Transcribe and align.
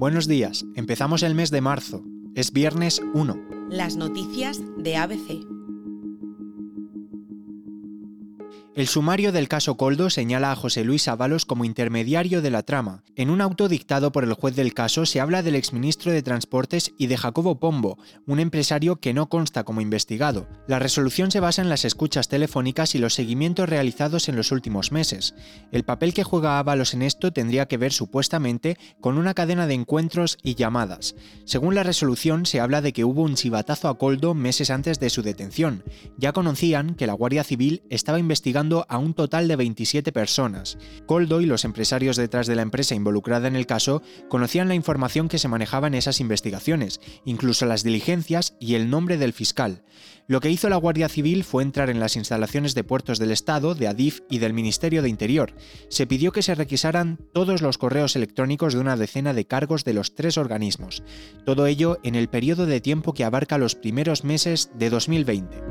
Buenos 0.00 0.26
días, 0.26 0.64
empezamos 0.76 1.22
el 1.22 1.34
mes 1.34 1.50
de 1.50 1.60
marzo. 1.60 2.02
Es 2.34 2.54
viernes 2.54 3.02
1. 3.12 3.36
Las 3.68 3.96
noticias 3.96 4.58
de 4.78 4.96
ABC. 4.96 5.59
El 8.76 8.86
sumario 8.86 9.32
del 9.32 9.48
caso 9.48 9.76
Coldo 9.76 10.10
señala 10.10 10.52
a 10.52 10.56
José 10.56 10.84
Luis 10.84 11.08
Ábalos 11.08 11.44
como 11.44 11.64
intermediario 11.64 12.40
de 12.40 12.50
la 12.50 12.62
trama. 12.62 13.02
En 13.16 13.28
un 13.28 13.40
auto 13.40 13.68
dictado 13.68 14.12
por 14.12 14.22
el 14.22 14.32
juez 14.34 14.54
del 14.54 14.74
caso 14.74 15.06
se 15.06 15.18
habla 15.18 15.42
del 15.42 15.56
exministro 15.56 16.12
de 16.12 16.22
Transportes 16.22 16.92
y 16.96 17.08
de 17.08 17.16
Jacobo 17.16 17.58
Pombo, 17.58 17.98
un 18.28 18.38
empresario 18.38 19.00
que 19.00 19.12
no 19.12 19.28
consta 19.28 19.64
como 19.64 19.80
investigado. 19.80 20.46
La 20.68 20.78
resolución 20.78 21.32
se 21.32 21.40
basa 21.40 21.62
en 21.62 21.68
las 21.68 21.84
escuchas 21.84 22.28
telefónicas 22.28 22.94
y 22.94 22.98
los 22.98 23.14
seguimientos 23.14 23.68
realizados 23.68 24.28
en 24.28 24.36
los 24.36 24.52
últimos 24.52 24.92
meses. 24.92 25.34
El 25.72 25.82
papel 25.82 26.14
que 26.14 26.22
juega 26.22 26.60
Ábalos 26.60 26.94
en 26.94 27.02
esto 27.02 27.32
tendría 27.32 27.66
que 27.66 27.76
ver 27.76 27.92
supuestamente 27.92 28.78
con 29.00 29.18
una 29.18 29.34
cadena 29.34 29.66
de 29.66 29.74
encuentros 29.74 30.38
y 30.44 30.54
llamadas. 30.54 31.16
Según 31.44 31.74
la 31.74 31.82
resolución 31.82 32.46
se 32.46 32.60
habla 32.60 32.82
de 32.82 32.92
que 32.92 33.04
hubo 33.04 33.22
un 33.22 33.34
chivatazo 33.34 33.88
a 33.88 33.98
Coldo 33.98 34.34
meses 34.34 34.70
antes 34.70 35.00
de 35.00 35.10
su 35.10 35.22
detención. 35.22 35.82
Ya 36.18 36.32
conocían 36.32 36.94
que 36.94 37.08
la 37.08 37.14
Guardia 37.14 37.42
Civil 37.42 37.82
estaba 37.90 38.20
investigando 38.20 38.59
a 38.60 38.98
un 38.98 39.14
total 39.14 39.48
de 39.48 39.56
27 39.56 40.12
personas. 40.12 40.76
Coldo 41.06 41.40
y 41.40 41.46
los 41.46 41.64
empresarios 41.64 42.16
detrás 42.16 42.46
de 42.46 42.56
la 42.56 42.62
empresa 42.62 42.94
involucrada 42.94 43.48
en 43.48 43.56
el 43.56 43.66
caso 43.66 44.02
conocían 44.28 44.68
la 44.68 44.74
información 44.74 45.28
que 45.28 45.38
se 45.38 45.48
manejaba 45.48 45.86
en 45.86 45.94
esas 45.94 46.20
investigaciones, 46.20 47.00
incluso 47.24 47.64
las 47.64 47.82
diligencias 47.82 48.56
y 48.60 48.74
el 48.74 48.90
nombre 48.90 49.16
del 49.16 49.32
fiscal. 49.32 49.82
Lo 50.26 50.40
que 50.40 50.50
hizo 50.50 50.68
la 50.68 50.76
Guardia 50.76 51.08
Civil 51.08 51.42
fue 51.42 51.62
entrar 51.62 51.88
en 51.88 52.00
las 52.00 52.16
instalaciones 52.16 52.74
de 52.74 52.84
puertos 52.84 53.18
del 53.18 53.30
Estado, 53.30 53.74
de 53.74 53.88
Adif 53.88 54.20
y 54.28 54.38
del 54.38 54.52
Ministerio 54.52 55.02
de 55.02 55.08
Interior. 55.08 55.54
Se 55.88 56.06
pidió 56.06 56.30
que 56.30 56.42
se 56.42 56.54
requisaran 56.54 57.18
todos 57.32 57.62
los 57.62 57.78
correos 57.78 58.14
electrónicos 58.14 58.74
de 58.74 58.80
una 58.80 58.96
decena 58.96 59.32
de 59.32 59.46
cargos 59.46 59.84
de 59.84 59.94
los 59.94 60.14
tres 60.14 60.36
organismos. 60.36 61.02
Todo 61.46 61.66
ello 61.66 61.98
en 62.04 62.14
el 62.14 62.28
periodo 62.28 62.66
de 62.66 62.80
tiempo 62.80 63.14
que 63.14 63.24
abarca 63.24 63.58
los 63.58 63.74
primeros 63.74 64.22
meses 64.22 64.70
de 64.74 64.90
2020. 64.90 65.69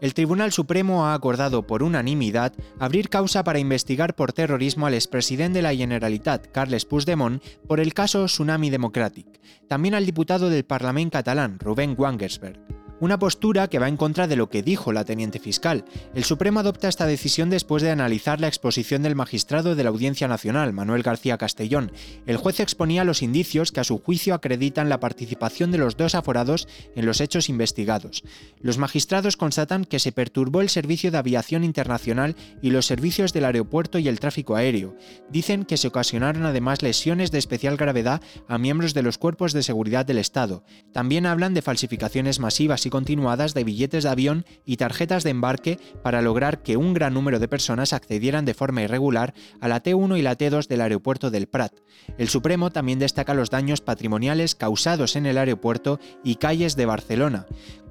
El 0.00 0.14
Tribunal 0.14 0.52
Supremo 0.52 1.06
ha 1.06 1.14
acordado 1.14 1.66
por 1.66 1.82
unanimidad 1.82 2.52
abrir 2.78 3.08
causa 3.08 3.42
para 3.42 3.58
investigar 3.58 4.14
por 4.14 4.32
terrorismo 4.32 4.86
al 4.86 4.94
expresidente 4.94 5.58
de 5.58 5.62
la 5.62 5.74
Generalitat, 5.74 6.46
Carles 6.52 6.84
Puigdemont, 6.84 7.42
por 7.66 7.80
el 7.80 7.94
caso 7.94 8.26
Tsunami 8.26 8.70
Democratic, 8.70 9.26
también 9.66 9.94
al 9.94 10.06
diputado 10.06 10.50
del 10.50 10.64
Parlamento 10.64 11.18
catalán, 11.18 11.58
Rubén 11.58 11.96
Wangersberg. 11.98 12.77
Una 13.00 13.18
postura 13.20 13.68
que 13.68 13.78
va 13.78 13.86
en 13.86 13.96
contra 13.96 14.26
de 14.26 14.34
lo 14.34 14.48
que 14.48 14.64
dijo 14.64 14.92
la 14.92 15.04
teniente 15.04 15.38
fiscal. 15.38 15.84
El 16.16 16.24
Supremo 16.24 16.58
adopta 16.58 16.88
esta 16.88 17.06
decisión 17.06 17.48
después 17.48 17.80
de 17.80 17.92
analizar 17.92 18.40
la 18.40 18.48
exposición 18.48 19.04
del 19.04 19.14
magistrado 19.14 19.76
de 19.76 19.84
la 19.84 19.90
Audiencia 19.90 20.26
Nacional, 20.26 20.72
Manuel 20.72 21.04
García 21.04 21.38
Castellón. 21.38 21.92
El 22.26 22.38
juez 22.38 22.58
exponía 22.58 23.04
los 23.04 23.22
indicios 23.22 23.70
que 23.70 23.78
a 23.78 23.84
su 23.84 23.98
juicio 23.98 24.34
acreditan 24.34 24.88
la 24.88 24.98
participación 24.98 25.70
de 25.70 25.78
los 25.78 25.96
dos 25.96 26.16
aforados 26.16 26.66
en 26.96 27.06
los 27.06 27.20
hechos 27.20 27.48
investigados. 27.48 28.24
Los 28.60 28.78
magistrados 28.78 29.36
constatan 29.36 29.84
que 29.84 30.00
se 30.00 30.10
perturbó 30.10 30.60
el 30.60 30.68
servicio 30.68 31.12
de 31.12 31.18
aviación 31.18 31.62
internacional 31.62 32.34
y 32.62 32.70
los 32.70 32.86
servicios 32.86 33.32
del 33.32 33.44
aeropuerto 33.44 34.00
y 34.00 34.08
el 34.08 34.18
tráfico 34.18 34.56
aéreo. 34.56 34.96
Dicen 35.30 35.64
que 35.64 35.76
se 35.76 35.86
ocasionaron 35.86 36.46
además 36.46 36.82
lesiones 36.82 37.30
de 37.30 37.38
especial 37.38 37.76
gravedad 37.76 38.20
a 38.48 38.58
miembros 38.58 38.92
de 38.92 39.02
los 39.02 39.18
cuerpos 39.18 39.52
de 39.52 39.62
seguridad 39.62 40.04
del 40.04 40.18
Estado. 40.18 40.64
También 40.92 41.26
hablan 41.26 41.54
de 41.54 41.62
falsificaciones 41.62 42.40
masivas 42.40 42.87
continuadas 42.90 43.54
de 43.54 43.64
billetes 43.64 44.04
de 44.04 44.10
avión 44.10 44.44
y 44.64 44.76
tarjetas 44.76 45.24
de 45.24 45.30
embarque 45.30 45.78
para 46.02 46.22
lograr 46.22 46.62
que 46.62 46.76
un 46.76 46.94
gran 46.94 47.14
número 47.14 47.38
de 47.38 47.48
personas 47.48 47.92
accedieran 47.92 48.44
de 48.44 48.54
forma 48.54 48.82
irregular 48.82 49.34
a 49.60 49.68
la 49.68 49.82
T1 49.82 50.18
y 50.18 50.22
la 50.22 50.36
T2 50.36 50.68
del 50.68 50.80
aeropuerto 50.80 51.30
del 51.30 51.46
Prat. 51.46 51.72
El 52.16 52.28
Supremo 52.28 52.70
también 52.70 52.98
destaca 52.98 53.34
los 53.34 53.50
daños 53.50 53.80
patrimoniales 53.80 54.54
causados 54.54 55.16
en 55.16 55.26
el 55.26 55.38
aeropuerto 55.38 55.98
y 56.24 56.36
calles 56.36 56.76
de 56.76 56.86
Barcelona. 56.86 57.46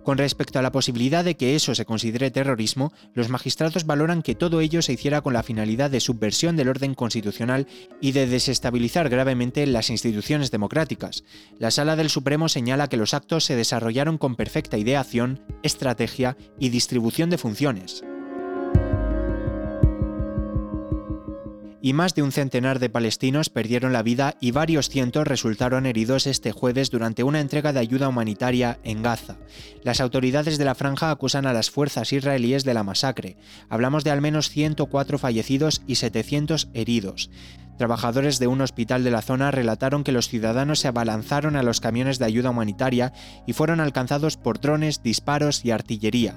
Con 0.07 0.17
respecto 0.17 0.57
a 0.57 0.61
la 0.61 0.71
posibilidad 0.71 1.25
de 1.25 1.35
que 1.35 1.57
eso 1.57 1.75
se 1.75 1.83
considere 1.83 2.31
terrorismo, 2.31 2.93
los 3.13 3.27
magistrados 3.27 3.85
valoran 3.85 4.21
que 4.21 4.35
todo 4.35 4.61
ello 4.61 4.81
se 4.81 4.93
hiciera 4.93 5.19
con 5.19 5.33
la 5.33 5.43
finalidad 5.43 5.91
de 5.91 5.99
subversión 5.99 6.55
del 6.55 6.69
orden 6.69 6.95
constitucional 6.95 7.67
y 7.99 8.13
de 8.13 8.25
desestabilizar 8.25 9.09
gravemente 9.09 9.67
las 9.67 9.89
instituciones 9.89 10.49
democráticas. 10.49 11.25
La 11.59 11.71
Sala 11.71 11.97
del 11.97 12.09
Supremo 12.09 12.47
señala 12.47 12.87
que 12.87 12.95
los 12.95 13.13
actos 13.13 13.43
se 13.43 13.57
desarrollaron 13.57 14.17
con 14.17 14.37
perfecta 14.37 14.77
ideación, 14.77 15.41
estrategia 15.61 16.37
y 16.57 16.69
distribución 16.69 17.29
de 17.29 17.37
funciones. 17.37 18.01
Y 21.87 21.93
más 21.93 22.15
de 22.15 22.21
un 22.21 22.33
centenar 22.33 22.79
de 22.79 22.89
palestinos 22.89 23.49
perdieron 23.49 23.93
la 23.93 24.03
vida 24.03 24.35
y 24.41 24.51
varios 24.51 24.89
cientos 24.89 25.25
resultaron 25.25 25.85
heridos 25.85 26.27
este 26.27 26.51
jueves 26.51 26.91
durante 26.91 27.23
una 27.23 27.39
entrega 27.39 27.71
de 27.71 27.79
ayuda 27.79 28.09
humanitaria 28.09 28.77
en 28.83 29.01
Gaza. 29.01 29.37
Las 29.83 30.01
autoridades 30.01 30.57
de 30.57 30.65
la 30.65 30.75
franja 30.75 31.11
acusan 31.11 31.45
a 31.45 31.53
las 31.53 31.71
fuerzas 31.71 32.11
israelíes 32.11 32.65
de 32.65 32.73
la 32.73 32.83
masacre. 32.83 33.37
Hablamos 33.69 34.03
de 34.03 34.11
al 34.11 34.19
menos 34.19 34.49
104 34.49 35.17
fallecidos 35.17 35.81
y 35.87 35.95
700 35.95 36.67
heridos. 36.73 37.29
Trabajadores 37.77 38.37
de 38.39 38.47
un 38.47 38.59
hospital 38.59 39.05
de 39.05 39.11
la 39.11 39.21
zona 39.21 39.51
relataron 39.51 40.03
que 40.03 40.11
los 40.11 40.27
ciudadanos 40.27 40.79
se 40.79 40.89
abalanzaron 40.89 41.55
a 41.55 41.63
los 41.63 41.79
camiones 41.79 42.19
de 42.19 42.25
ayuda 42.25 42.49
humanitaria 42.49 43.13
y 43.45 43.53
fueron 43.53 43.79
alcanzados 43.79 44.35
por 44.35 44.59
drones, 44.59 45.03
disparos 45.03 45.63
y 45.63 45.71
artillería. 45.71 46.35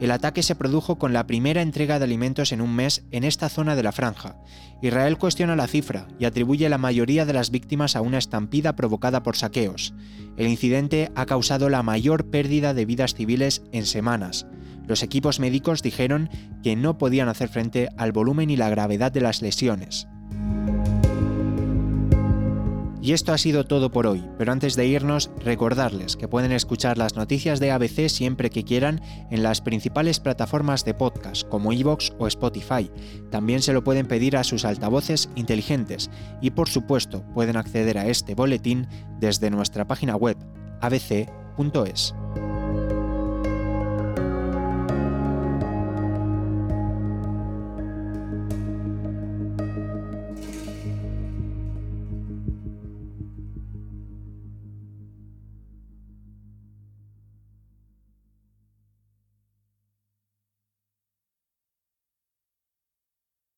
El 0.00 0.12
ataque 0.12 0.42
se 0.42 0.54
produjo 0.54 0.98
con 0.98 1.12
la 1.12 1.26
primera 1.26 1.60
entrega 1.60 1.98
de 1.98 2.06
alimentos 2.06 2.52
en 2.52 2.62
un 2.62 2.74
mes 2.74 3.04
en 3.10 3.22
esta 3.22 3.50
zona 3.50 3.76
de 3.76 3.82
la 3.82 3.92
franja. 3.92 4.36
Israel 4.80 5.18
cuestiona 5.18 5.56
la 5.56 5.66
cifra 5.66 6.08
y 6.18 6.24
atribuye 6.24 6.70
la 6.70 6.78
mayoría 6.78 7.26
de 7.26 7.34
las 7.34 7.50
víctimas 7.50 7.96
a 7.96 8.00
una 8.00 8.16
estampida 8.16 8.76
provocada 8.76 9.22
por 9.22 9.36
saqueos. 9.36 9.92
El 10.38 10.48
incidente 10.48 11.12
ha 11.16 11.26
causado 11.26 11.68
la 11.68 11.82
mayor 11.82 12.30
pérdida 12.30 12.72
de 12.72 12.86
vidas 12.86 13.14
civiles 13.14 13.62
en 13.72 13.84
semanas. 13.84 14.46
Los 14.86 15.02
equipos 15.02 15.38
médicos 15.38 15.82
dijeron 15.82 16.30
que 16.62 16.76
no 16.76 16.96
podían 16.96 17.28
hacer 17.28 17.50
frente 17.50 17.90
al 17.98 18.12
volumen 18.12 18.48
y 18.48 18.56
la 18.56 18.70
gravedad 18.70 19.12
de 19.12 19.20
las 19.20 19.42
lesiones. 19.42 20.08
Y 23.02 23.12
esto 23.12 23.32
ha 23.32 23.38
sido 23.38 23.64
todo 23.64 23.90
por 23.90 24.06
hoy, 24.06 24.22
pero 24.36 24.52
antes 24.52 24.76
de 24.76 24.86
irnos, 24.86 25.30
recordarles 25.42 26.16
que 26.16 26.28
pueden 26.28 26.52
escuchar 26.52 26.98
las 26.98 27.16
noticias 27.16 27.58
de 27.58 27.70
ABC 27.70 28.08
siempre 28.08 28.50
que 28.50 28.64
quieran 28.64 29.00
en 29.30 29.42
las 29.42 29.62
principales 29.62 30.20
plataformas 30.20 30.84
de 30.84 30.92
podcast 30.92 31.48
como 31.48 31.72
Evox 31.72 32.12
o 32.18 32.26
Spotify. 32.26 32.90
También 33.30 33.62
se 33.62 33.72
lo 33.72 33.82
pueden 33.82 34.06
pedir 34.06 34.36
a 34.36 34.44
sus 34.44 34.66
altavoces 34.66 35.30
inteligentes 35.34 36.10
y 36.42 36.50
por 36.50 36.68
supuesto 36.68 37.24
pueden 37.32 37.56
acceder 37.56 37.96
a 37.96 38.06
este 38.06 38.34
boletín 38.34 38.86
desde 39.18 39.50
nuestra 39.50 39.86
página 39.86 40.16
web 40.16 40.36
abc.es. 40.82 42.14